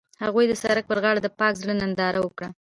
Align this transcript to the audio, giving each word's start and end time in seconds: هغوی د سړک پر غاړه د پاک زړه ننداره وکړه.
هغوی 0.23 0.45
د 0.47 0.53
سړک 0.63 0.83
پر 0.87 0.97
غاړه 1.03 1.19
د 1.23 1.27
پاک 1.39 1.53
زړه 1.61 1.73
ننداره 1.81 2.19
وکړه. 2.21 2.49